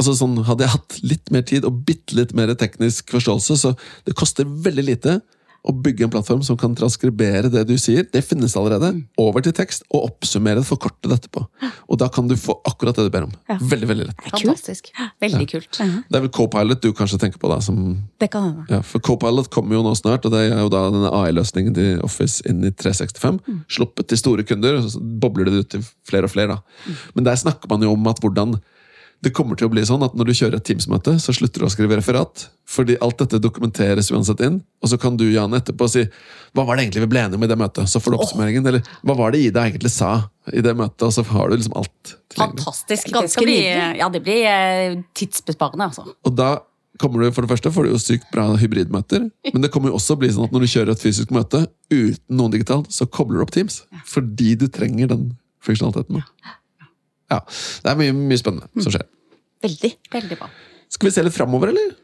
[0.00, 3.74] altså sånn, Hadde jeg hatt litt mer tid og bitte litt mer teknisk forståelse, så
[4.08, 5.20] det koster veldig lite
[5.62, 8.02] å bygge en plattform som kan transkribere det du sier.
[8.10, 8.88] Det finnes allerede.
[9.20, 11.44] Over til tekst, og oppsummere det, forkorte det etterpå.
[11.86, 13.34] Og da kan du få akkurat det du ber om.
[13.50, 13.58] Ja.
[13.60, 14.24] Veldig, veldig lett.
[14.26, 14.90] Fantastisk.
[15.22, 15.78] Veldig kult.
[15.78, 17.78] Det er vel Copilot du kanskje tenker på, da, som
[18.18, 18.66] Det kan hende.
[18.74, 22.02] Ja, for Copilot kommer jo nå snart, og det er jo da denne AI-løsningen til
[22.02, 23.38] Office inn i 365.
[23.70, 26.58] Sluppet til store kunder, og så bobler det ut til flere og flere.
[26.58, 26.98] da.
[27.14, 28.58] Men der snakker man jo om at hvordan
[29.22, 31.66] det kommer til å bli sånn at når du kjører et Teams-møte, så slutter du
[31.68, 32.48] å skrive referat.
[32.66, 34.56] Fordi alt dette dokumenteres uansett inn.
[34.82, 36.02] Og så kan du Jan, etterpå si
[36.56, 37.90] hva var det egentlig vi ble enige om i det møtet.
[37.90, 38.66] Så får du oppsummeringen.
[38.66, 40.16] Eller hva var det Ida egentlig sa
[40.50, 41.04] i det møtet?
[41.06, 42.64] Og så har du liksom alt tilgjengelig.
[42.64, 43.12] Fantastisk.
[43.14, 44.00] Ganske nydelig.
[44.00, 46.16] ja, det blir eh, tidsbesparende, altså.
[46.26, 46.50] Og da
[47.02, 49.96] kommer du, for det første får du jo sykt bra hybridmøter, men det kommer jo
[49.98, 53.08] også å bli sånn at når du kjører et fysisk møte uten noen digitalt, så
[53.10, 53.80] kobler du opp Teams.
[54.06, 55.30] Fordi du trenger den
[55.62, 56.20] funksjonaliteten.
[57.32, 57.40] Ja,
[57.82, 59.08] Det er mye, mye spennende som skjer.
[59.62, 59.92] Veldig.
[60.12, 60.50] Veldig bra.
[60.92, 61.94] Skal vi se litt framover, eller?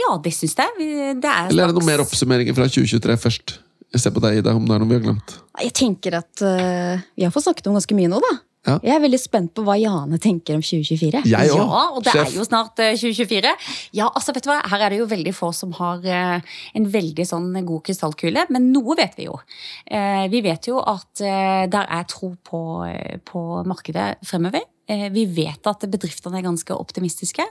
[0.00, 0.88] Ja, det syns jeg.
[1.20, 3.58] Det er Eller er det noen mer oppsummeringer fra 2023 først?
[3.94, 5.36] Jeg ser på deg, Ida, om det er noe vi har glemt.
[5.60, 8.32] Jeg tenker at uh, vi har fått snakket om ganske mye nå, da.
[8.64, 8.78] Ja.
[8.80, 11.24] Jeg er veldig spent på hva Jane tenker om 2024.
[11.28, 11.60] Jeg òg.
[11.60, 12.30] Ja, og det Sjef.
[12.30, 13.54] er jo snart eh, 2024.
[13.98, 16.88] Ja, altså vet du hva, Her er det jo veldig få som har eh, en
[16.94, 19.36] veldig sånn god krystallkule, men noe vet vi jo.
[19.84, 24.64] Eh, vi vet jo at eh, der er tro på, eh, på markedet fremover.
[24.86, 27.44] Eh, Vi vet at bedriftene er ganske optimistiske.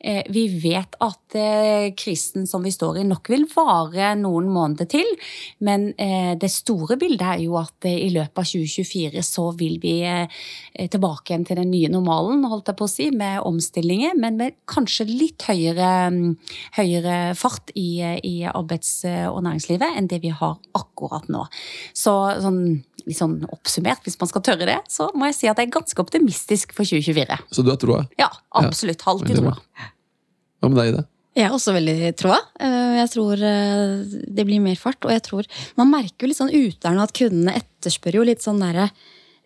[0.00, 4.88] Eh, Vi vet at eh, krisen som vi står i nok vil vare noen måneder
[4.88, 5.06] til.
[5.60, 9.94] Men det store bildet er jo at i løpet av 2024 så vil vi
[10.90, 14.56] tilbake igjen til den nye normalen, holdt jeg på å si, med omstillinger, men med
[14.70, 16.36] kanskje litt høyere, mm,
[16.78, 21.46] høyere fart i, i arbeids- og næringslivet enn det vi har akkurat nå.
[21.96, 25.58] Så sånn, litt sånn oppsummert, hvis man skal tørre det, så må jeg si at
[25.60, 27.38] jeg er ganske optimistisk for 2024.
[27.50, 28.02] Så du har troa?
[28.20, 28.28] Ja,
[28.60, 29.02] absolutt.
[29.08, 29.88] Alltid veldig troa.
[30.58, 31.04] Hva med deg, Ida?
[31.38, 32.38] Jeg er også veldig troa.
[32.58, 34.00] Eh, Jeg tror eh,
[34.38, 34.98] det blir mer fart.
[35.06, 35.46] Og jeg tror
[35.78, 38.88] man merker jo litt sånn uterne at kundene etterspør jo litt sånn derre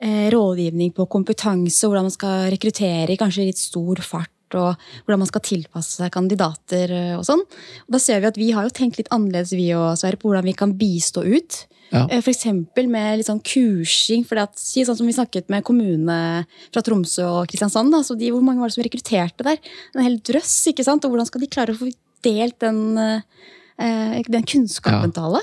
[0.01, 4.33] eh, rådgivning på kompetanse, hvordan man skal rekruttere i kanskje litt stor fart.
[4.61, 7.45] Og hvordan man skal tilpasse seg kandidater eh, og sånn.
[7.87, 10.31] Og da ser vi at vi har jo tenkt litt annerledes vi og Sverre, på
[10.31, 11.65] hvordan vi kan bistå ut.
[11.93, 12.07] Ja.
[12.09, 12.25] F.eks.
[12.25, 14.25] For eksempel med litt sånn kursing.
[14.29, 17.93] For at, si sånn som vi snakket med kommunene fra Tromsø og Kristiansand.
[17.93, 19.61] Da, så de, hvor mange var det som rekrutterte der?
[19.97, 20.55] En hel drøss.
[20.73, 21.05] ikke sant?
[21.05, 21.91] Og hvordan skal de klare å få
[22.25, 25.43] delt den, eh, den kunnskapen til alle?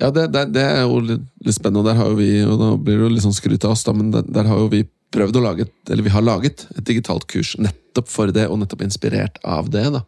[0.00, 3.00] Ja, det, det, det er jo litt, spennende, der har jo vi, og da blir
[3.00, 5.38] det jo litt sånn skryt av oss, da, men der, der har jo vi prøvd
[5.38, 9.38] å lage, eller vi har laget et digitalt kurs nettopp for det, og nettopp inspirert
[9.46, 9.86] av det.
[9.94, 10.04] da.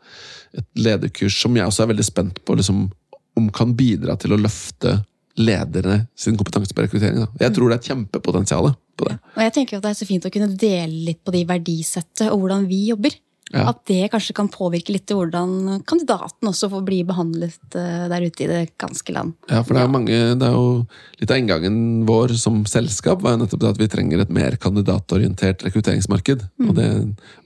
[0.56, 2.88] Et lederkurs som jeg også er veldig spent på, liksom,
[3.36, 4.98] om kan bidra til å løfte
[5.36, 7.22] lederne sin kompetanse på rekruttering.
[7.24, 7.28] Da.
[7.44, 9.18] Jeg tror det er et kjempepotensial på det.
[9.36, 12.30] Og jeg tenker at det er så fint å kunne dele litt på de verdisettet
[12.30, 13.16] og hvordan vi jobber.
[13.56, 13.66] Ja.
[13.72, 18.26] At det kanskje kan påvirke litt til hvordan kandidaten også får bli behandlet eh, der
[18.26, 19.34] ute i det ganske land.
[19.48, 20.84] Ja, for det er, mange, det er jo
[21.16, 24.58] Litt av inngangen vår som selskap var jo nettopp det at vi trenger et mer
[24.60, 26.42] kandidatorientert rekrutteringsmarked.
[26.60, 26.88] Og, det,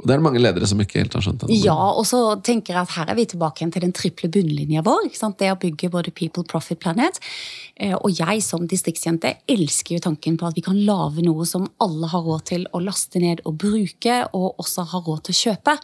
[0.01, 1.45] og det er det mange ledere som ikke helt har skjønt.
[1.47, 1.59] ennå.
[1.63, 4.83] Ja, og så tenker jeg at her er vi tilbake igjen til den triple bunnlinja
[4.87, 5.07] vår.
[5.39, 7.21] Det å bygge både People, Profit, Planet.
[7.79, 11.69] Eh, Og jeg som distriktsjente elsker jo tanken på at vi kan lage noe som
[11.81, 15.41] alle har råd til å laste ned og bruke, og også har råd til å
[15.45, 15.77] kjøpe.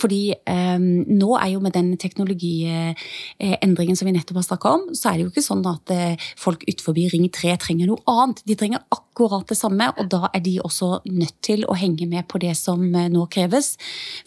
[0.00, 5.10] Fordi eh, nå er jo med den teknologiendringen som vi nettopp har snakka om, så
[5.10, 8.42] er det jo ikke sånn at eh, folk utenfor Ring 3 trenger noe annet.
[8.48, 12.28] De trenger akkurat det samme, og da er de også nødt til å henge med
[12.30, 13.76] på det som eh, nå kreves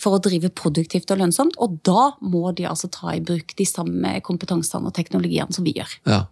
[0.01, 1.55] for å drive produktivt og lønnsomt.
[1.61, 5.75] Og da må de altså ta i bruk de samme kompetansene og teknologiene som vi
[5.77, 5.91] gjør.
[6.09, 6.25] Ja.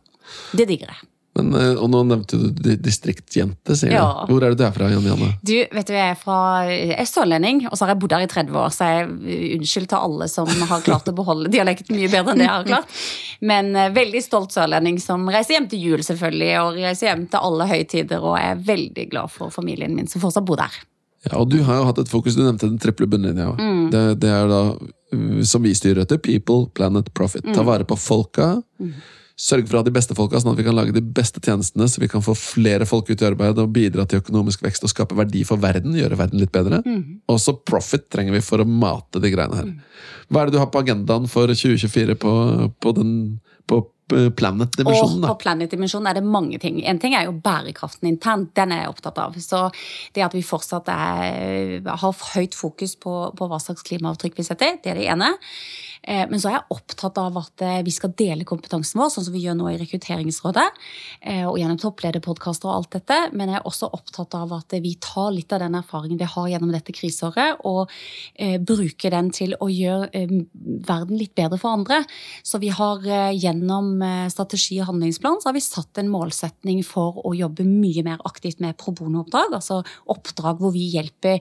[0.53, 1.09] Det digger jeg.
[1.37, 4.25] Men, eh, og nå nevnte du di- distriktsjente, sier Ja.
[4.27, 4.33] du.
[4.33, 5.27] Hvor er det du er fra, Janne Janne?
[5.45, 8.25] Du, vet du, jeg er fra jeg er sørlending, og så har jeg bodd her
[8.25, 11.95] i 30 år, så jeg er unnskyld til alle som har klart å beholde dialekten
[11.95, 12.97] mye bedre enn det jeg har klart.
[13.41, 17.39] Men eh, veldig stolt sørlending som reiser hjem til jul, selvfølgelig, og reiser hjem til
[17.39, 20.81] alle høytider, og jeg er veldig glad for familien min som fortsatt bor der.
[21.29, 23.51] Ja, og du har jo hatt et fokus, du nevnte den triple bunnlinja.
[23.59, 23.89] Mm.
[23.91, 24.61] Det, det er da,
[25.43, 27.43] som vi styrer etter, people, planet, profit.
[27.45, 27.53] Mm.
[27.57, 28.53] Ta vare på folka.
[29.39, 31.85] Sørge for å ha de beste folka, sånn at vi kan lage de beste tjenestene,
[31.87, 34.91] så vi kan få flere folk ut i arbeid og bidra til økonomisk vekst og
[34.91, 35.95] skape verdi for verden.
[35.95, 36.81] Gjøre verden litt bedre.
[36.83, 37.21] Mm.
[37.31, 39.71] Også profit trenger vi for å mate de greiene her.
[40.27, 42.33] Hva er det du har på agendaen for 2024 på,
[42.83, 43.13] på, den,
[43.71, 45.23] på uh, planet-dimensjonen?
[45.31, 46.83] På Planet-dimensjonen er det mange ting.
[46.83, 49.39] En ting er jo bærekraften internt, den er jeg opptatt av.
[49.39, 49.69] Så
[50.19, 54.81] det at vi fortsatt er, har høyt fokus på, på hva slags klimaavtrykk vi setter,
[54.83, 55.37] det er det ene.
[56.03, 59.25] Eh, Men så er jeg opptatt av at eh, vi skal dele kompetansen vår, sånn
[59.27, 60.67] som vi gjør nå i Rekrutteringsrådet.
[61.21, 63.19] eh, Og gjennom topplederpodkaster og alt dette.
[63.33, 66.47] Men jeg er også opptatt av at vi tar litt av den erfaringen vi har
[66.49, 67.89] gjennom dette kriseåret, og
[68.65, 70.09] bruker den til å gjøre
[70.87, 72.03] verden litt bedre for andre.
[72.43, 73.01] Så vi har
[73.35, 73.99] gjennom
[74.31, 78.61] strategi og handlingsplan så har vi satt en målsetning for å jobbe mye mer aktivt
[78.63, 79.53] med pro bono-oppdrag.
[79.57, 81.39] Altså oppdrag hvor vi hjelper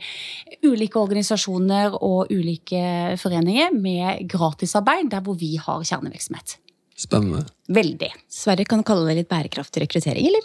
[0.66, 6.58] ulike organisasjoner og ulike foreninger med gratisarbeid der hvor vi har kjernevirksomhet.
[6.98, 7.44] Spennende.
[7.68, 8.08] Veldig.
[8.32, 10.44] Sverre kan kalle det litt bærekraftig rekruttering, eller?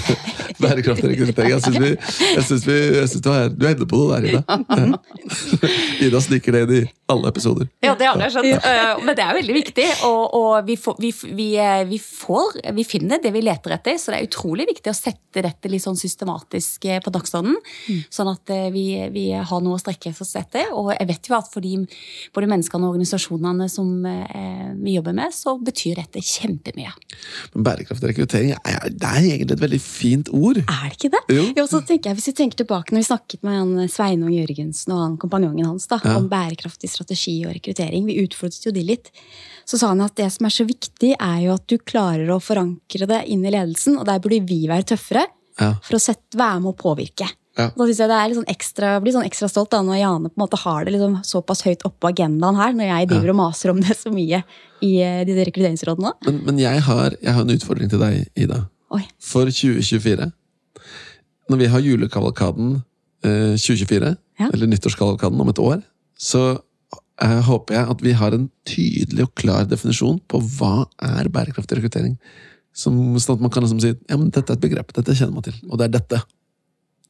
[0.64, 1.50] Bærekraftig rekruttering.
[1.52, 1.90] Jeg syns, vi,
[2.30, 4.94] jeg syns, vi, jeg syns du, er, du er inne på noe der, Ida.
[6.06, 6.80] Ida sniker det inn i
[7.12, 7.68] alle episoder.
[7.84, 8.64] Ja, det har jeg skjønt.
[8.70, 9.88] Eh, Men det er veldig viktig.
[10.08, 14.00] Og, og vi, får, vi, vi, eh, vi får Vi finner det vi leter etter,
[14.00, 17.60] så det er utrolig viktig å sette dette litt sånn systematisk eh, på dagsordenen.
[18.08, 20.72] Sånn at vi, vi har noe å strekke oss etter.
[20.72, 21.76] Og jeg vet jo at for de
[22.32, 23.92] både menneskene og organisasjonene som
[24.80, 26.24] vi jobber med, så betyr dette
[26.58, 26.92] kjempemye.
[27.54, 30.58] Men bærekraftig rekruttering er, det er egentlig et veldig fint ord.
[30.62, 31.22] Er det ikke det?
[31.36, 31.44] Jo.
[31.58, 34.92] Jo, så tenker jeg, Hvis vi tenker tilbake når vi snakket med han Sveinung Jørgensen
[34.94, 36.16] og han kompanjongen hans da, Ja.
[36.16, 39.10] om bærekraftig strategi og rekruttering, vi utfordret jo de litt,
[39.66, 42.40] så sa han at det som er så viktig, er jo at du klarer å
[42.42, 45.26] forankre det inn i ledelsen, og der burde vi være tøffere
[45.60, 45.74] Ja.
[45.82, 47.28] for å sette, være med og påvirke.
[47.54, 47.68] Ja.
[47.70, 50.30] Da synes jeg det er litt sånn ekstra, blir sånn ekstra stolt da, når Jane
[50.30, 53.30] på en måte har det liksom såpass høyt oppe på agendaen her, når jeg driver
[53.30, 54.40] og maser om det så mye
[54.82, 56.12] i eh, de rekrutteringsrådene.
[56.26, 58.64] Men, men jeg, har, jeg har en utfordring til deg, Ida.
[58.94, 59.04] Oi.
[59.22, 60.26] For 2024.
[61.52, 62.76] Når vi har julekavalkaden
[63.24, 64.48] eh, 2024, Ja.
[64.50, 65.82] eller nyttårskavalkaden om et år,
[66.18, 66.40] så
[67.22, 71.78] eh, håper jeg at vi har en tydelig og klar definisjon på hva er bærekraftig
[71.78, 72.16] rekruttering.
[72.74, 75.36] Som, sånn at man kan liksom si ja, men dette er et begrep, dette kjenner
[75.36, 76.24] man til, og det er dette.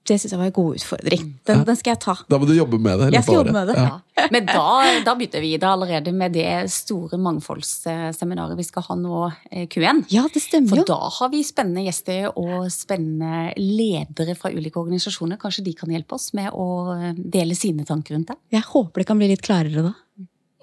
[0.04, 1.28] Det synes jeg var en god utfordring.
[1.48, 2.14] Den, den skal jeg ta.
[2.28, 3.06] Da må du jobbe med det.
[3.14, 3.76] Jeg skal jobbe med det.
[3.80, 4.26] Ja.
[4.34, 4.64] Men da,
[5.06, 10.04] da begynner vi da allerede med det store mangfoldsseminaret vi skal ha nå, eh, Q1.
[10.12, 10.86] Ja, det stemmer For jo.
[10.92, 15.40] da har vi spennende gjester og spennende ledere fra ulike organisasjoner.
[15.40, 18.38] Kanskje de kan hjelpe oss med å eh, dele sine tanker rundt det.
[18.58, 19.94] Jeg håper det kan bli litt klarere da.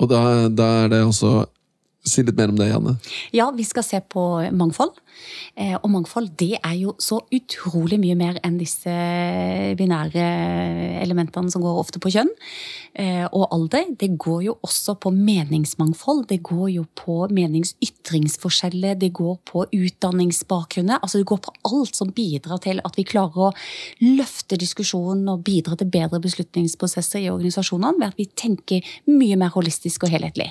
[0.02, 1.34] Og da, da er det også
[2.02, 2.96] Si litt mer om det, Janne.
[3.30, 4.24] Ja, vi skal se på
[4.58, 4.96] mangfold.
[5.54, 8.90] Eh, Og mangfold det er jo så utrolig mye mer enn disse
[9.78, 10.24] binære
[11.04, 12.32] elementene som går ofte på kjønn
[12.98, 13.92] eh, og alder.
[14.02, 16.26] Det går jo også på meningsmangfold.
[16.32, 18.98] Det går jo på meningsytringsforskjeller.
[18.98, 21.04] Det går på utdanningsbakgrunner.
[21.04, 23.52] Altså det går på alt som bidrar til at vi klarer å
[24.02, 29.54] løfte diskusjonen og bidra til bedre beslutningsprosesser i organisasjonene ved at vi tenker mye mer
[29.54, 30.50] holistisk og helhetlig.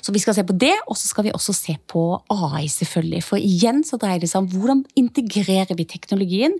[0.00, 3.22] Så vi skal se på det, og så skal vi også se på AI, selvfølgelig.
[3.26, 6.54] For igjen så dreier det seg om hvordan integrerer vi teknologien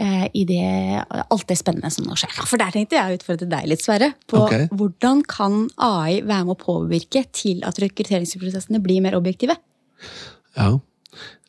[0.00, 0.62] eh, i det,
[1.08, 2.34] alt det spennende som nå skjer.
[2.36, 4.12] Ja, For der tenkte jeg å utfordre deg litt, Sverre.
[4.30, 4.68] På okay.
[4.70, 9.56] hvordan kan AI være med å påvirke til at rekrutteringsprosessene blir mer objektive?
[10.58, 10.74] Ja.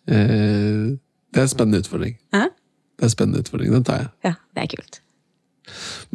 [0.07, 0.93] Eh,
[1.33, 2.17] det er en spennende utfordring.
[2.35, 2.47] Hæ?
[2.93, 4.13] Det er en spennende utfordring, Den tar jeg.
[4.29, 5.02] Ja, det er kult.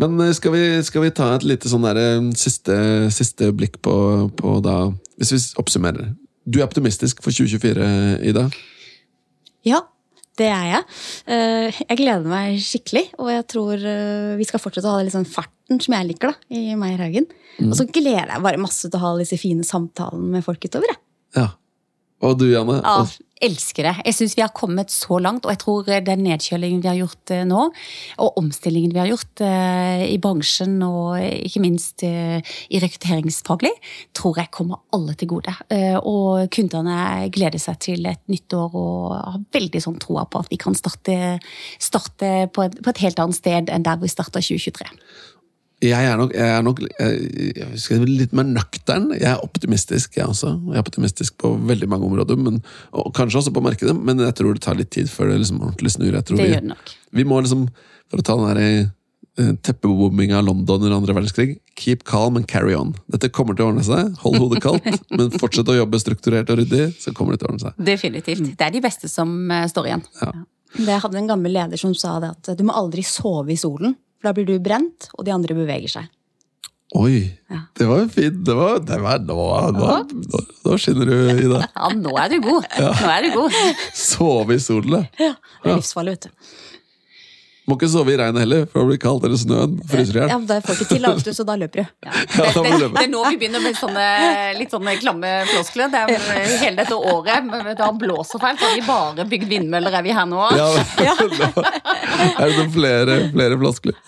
[0.01, 2.75] Men eh, skal vi, skal vi ta et lite sånn der, eh, siste,
[3.15, 3.95] siste blikk på,
[4.39, 6.13] på da Hvis vi oppsummerer.
[6.49, 7.87] Du er optimistisk for 2024,
[8.31, 8.47] Ida?
[9.67, 9.83] Ja,
[10.39, 10.85] det er jeg.
[11.27, 13.83] Eh, Jeg gleder meg skikkelig, og jeg tror
[14.39, 17.27] vi skal fortsette å ha litt sånn farten som jeg liker da, i Meyer Haugen.
[17.67, 20.95] Og så gleder jeg bare masse til å ha disse fine samtalene med folk utover.
[20.95, 21.03] Jeg.
[21.43, 21.49] Ja.
[22.25, 22.79] Og du, Janne?
[22.83, 23.03] Ja,
[23.45, 23.95] elsker det.
[24.07, 27.33] Jeg syns vi har kommet så langt, og jeg tror den nedkjølingen vi har gjort
[27.35, 27.69] eh, nå,
[28.25, 32.39] og omstillingen vi har gjort eh, i bransjen og ikke minst eh,
[32.71, 33.73] i rekrutteringsfaglig,
[34.17, 35.55] tror jeg kommer alle til gode.
[35.75, 40.43] Eh, Og kundene gleder seg til et nytt år og har veldig sånn troa på
[40.43, 41.39] at vi kan starte,
[41.83, 44.89] starte på, et, på et helt annet sted enn der vi starta 2023.
[45.85, 47.19] Jeg er nok, jeg er nok jeg,
[47.55, 49.13] jeg skal si litt mer nøktern.
[49.15, 50.51] Jeg er optimistisk, jeg også.
[50.73, 52.59] Jeg er optimistisk på veldig mange områder, men,
[52.91, 55.61] og kanskje også på markedet, men jeg tror det tar litt tid før det liksom
[55.63, 56.11] ordentlig snur.
[56.17, 56.95] Jeg tror Det gjør det nok.
[57.21, 57.69] vi må liksom,
[58.11, 58.65] for å ta den der
[59.39, 62.97] eh, teppebombinga av London under andre verdenskrig, keep calm and carry on.
[63.15, 64.19] Dette kommer til å ordne seg.
[64.25, 67.55] Hold hodet kaldt, men fortsett å jobbe strukturert og ryddig, så kommer det til å
[67.55, 67.79] ordne seg.
[67.87, 68.51] Definitivt.
[68.59, 70.05] Det er de beste som eh, står igjen.
[70.25, 70.35] Ja.
[70.91, 73.95] jeg hadde en gammel leder som sa det at du må aldri sove i solen,
[74.19, 76.09] for da blir du brent, og de andre beveger seg.
[76.97, 77.59] Oi, Ja.
[77.77, 78.39] det var jo fint.
[78.47, 79.35] Det var, det var, nå,
[79.77, 81.59] nå, nå, nå skinner du, Ida.
[81.77, 82.65] Ja, nå er du god.
[82.81, 83.59] Nå er du god.
[83.95, 85.35] Sove i solen, ja.
[85.37, 86.49] Det er livsfarlig, vet du.
[87.69, 89.75] Må ikke sove i regnet heller, for det blir kaldt eller snøen.
[89.91, 90.31] Fryser i hjel.
[90.33, 91.91] Ja, men Det får ikke til, vet så da løper du.
[92.09, 92.13] Ja.
[92.39, 94.05] Ja, Det, det, det er nå vi begynner med sånne
[94.57, 95.91] litt sånne klamme floskler.
[95.93, 97.45] Det er hele dette året.
[97.51, 100.41] men Da han blåser fælt, har vi bare bygd vindmøller, er vi her nå?
[100.57, 100.71] Ja,
[102.43, 104.01] Er det flere, flere floskler?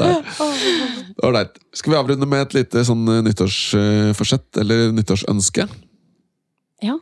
[1.26, 1.60] Ålreit.
[1.76, 5.68] Skal vi avrunde med et lite sånn nyttårsforsett, eller nyttårsønske?
[6.80, 6.96] Ja.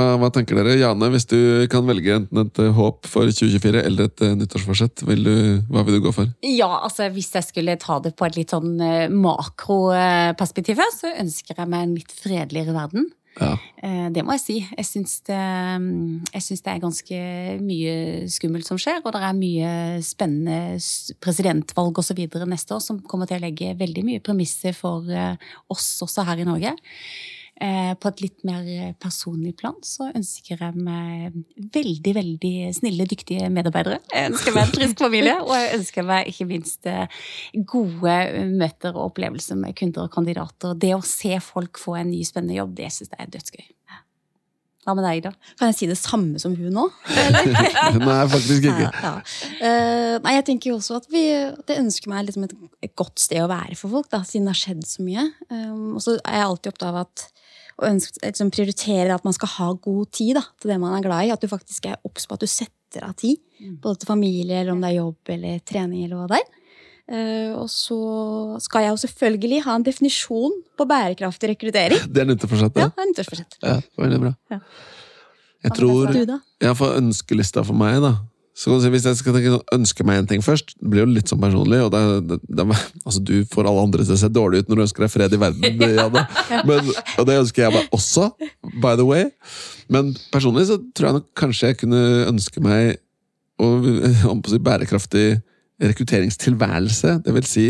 [0.00, 0.78] Hva, hva tenker dere?
[0.80, 1.36] Jane, hvis du
[1.72, 5.34] kan velge enten et eh, håp for 2024 eller et eh, nyttårsforsett, vil du,
[5.68, 6.30] hva vil du gå for?
[6.46, 11.12] Ja, altså hvis jeg skulle ta det på et litt sånn eh, makroperspektiv, her, så
[11.20, 13.10] ønsker jeg meg en litt fredeligere verden.
[13.40, 13.52] Ja.
[13.84, 14.56] Eh, Det må jeg si.
[14.64, 17.18] Jeg syns det, mm, jeg syns det er ganske
[17.64, 17.96] mye
[18.32, 19.74] skummelt som skjer, og det er mye
[20.06, 20.80] spennende
[21.20, 22.24] presidentvalg osv.
[22.48, 25.36] neste år som kommer til å legge veldig mye premisser for eh,
[25.68, 26.72] oss også her i Norge.
[27.60, 31.34] Eh, På et litt mer personlig plan så ønsker jeg meg
[31.74, 33.98] veldig, veldig snille, dyktige medarbeidere.
[34.08, 37.18] Jeg ønsker meg en frisk familie, og jeg ønsker meg ikke minst eh,
[37.68, 38.14] gode
[38.54, 40.72] møter og opplevelser med kunder og kandidater.
[40.80, 43.68] Det å se folk få en ny, spennende jobb, det syns jeg er dødsgøy.
[44.80, 45.34] Hva med deg, da?
[45.60, 46.86] Kan jeg si det samme som hun nå?
[48.00, 48.86] Nei, faktisk ikke.
[48.88, 49.12] Ja, ja.
[49.60, 51.26] Eh, nei, jeg tenker jo også at vi
[51.68, 52.56] det ønsker meg liksom et,
[52.88, 55.26] et godt sted å være for folk, da, siden det har skjedd så mye.
[55.52, 57.26] Um, og så er jeg alltid opptatt av at
[57.80, 61.04] å ønsker, liksom, prioritere at man skal ha god tid da, til det man er
[61.06, 61.32] glad i.
[61.34, 63.40] At du faktisk er obs på at du setter av tid.
[63.80, 66.04] Både til familie, eller om det er jobb eller trening.
[66.04, 66.56] eller hva det er.
[67.10, 67.96] Uh, og så
[68.62, 72.04] skal jeg jo selvfølgelig ha en definisjon på bærekraftig rekruttering.
[72.06, 72.78] Det er nyttårsforsett?
[72.78, 73.56] Ja, ja, nyttårsforsett.
[73.66, 74.34] Ja, veldig bra.
[74.52, 74.60] Ja.
[75.66, 78.14] Jeg tror jeg får Ja, for ønskelista for meg, da.
[78.60, 81.40] Så Hvis jeg skal tenke, ønske meg en ting først, det blir jo litt sånn
[81.40, 81.78] personlig.
[81.80, 82.66] og det, det, det,
[83.06, 85.36] altså Du får alle andre til å se dårlig ut når du ønsker deg fred
[85.36, 86.24] i verden, Janne.
[86.68, 88.26] Men, og det ønsker jeg meg også,
[88.82, 89.30] by the way.
[89.88, 93.00] Men personlig så tror jeg nok kanskje jeg kunne ønske meg
[93.60, 93.70] å
[94.48, 95.26] si, bærekraftig
[95.80, 97.16] rekrutteringstilværelse.
[97.24, 97.66] Det vil si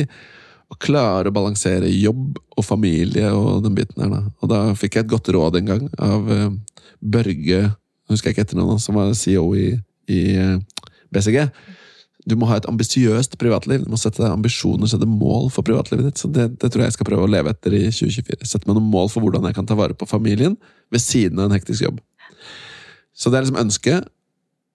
[0.71, 4.11] å klare å balansere jobb og familie og den biten her.
[4.11, 4.23] Da.
[4.43, 6.51] Og da fikk jeg et godt råd en gang av eh,
[7.01, 7.63] Børge,
[8.11, 9.71] husker jeg ikke etternavnet, som var CEO i,
[10.11, 10.59] i eh,
[11.15, 11.47] BCG.
[12.29, 13.85] Du må ha et ambisiøst privatliv.
[13.85, 16.21] Du må sette deg ambisjoner, sette mål for privatlivet ditt.
[16.21, 18.45] Så det, det tror jeg jeg skal prøve å leve etter i 2024.
[18.45, 20.59] Sette meg noen mål for hvordan jeg kan ta vare på familien
[20.93, 22.01] ved siden av en hektisk jobb.
[23.17, 24.11] Så det er liksom ønsket.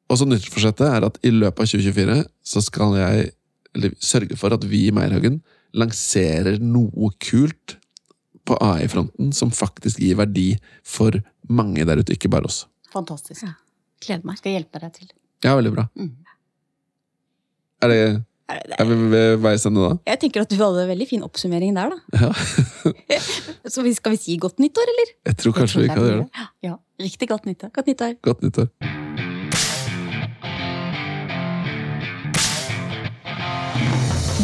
[0.09, 3.29] Og så nyttårsforsettet er at i løpet av 2024 så skal jeg
[3.75, 5.41] eller, sørge for at vi i Meierhaugen
[5.75, 7.77] lanserer noe kult
[8.45, 10.53] på AI-fronten som faktisk gir verdi
[10.85, 11.17] for
[11.49, 12.63] mange der ute, ikke bare oss.
[12.93, 13.47] Fantastisk.
[14.05, 14.37] Gleder meg.
[14.39, 15.09] Skal hjelpe deg til.
[15.43, 15.87] Ja, veldig bra.
[15.97, 16.13] Mm.
[17.83, 18.23] Er, det,
[18.79, 19.95] Er vi ved veis ende da?
[20.11, 22.19] Jeg tenker at du hadde en veldig fin oppsummering der, da.
[22.21, 22.31] Ja.
[23.73, 25.15] Så skal vi si godt nyttår, eller?
[25.31, 26.45] Jeg tror kanskje vi kan gjøre det.
[26.63, 27.73] Ja, Riktig godt nyttår.
[27.75, 28.13] Godt nyttår.
[28.23, 28.69] Godt nyttår.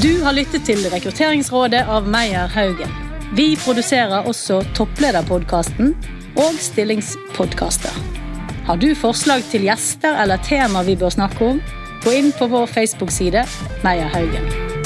[0.01, 2.91] Du har lyttet til Rekrutteringsrådet av Meyer Haugen.
[3.37, 5.93] Vi produserer også Topplederpodkasten
[6.41, 7.93] og Stillingspodkaster.
[8.67, 11.61] Har du forslag til gjester eller tema vi bør snakke om,
[12.03, 13.45] gå inn på vår Facebook-side
[13.83, 14.80] Meyer Haugen.